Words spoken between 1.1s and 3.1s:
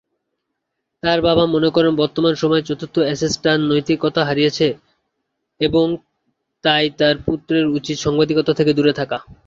বাবা মনে করেন বর্তমান সময়ে চতুর্থ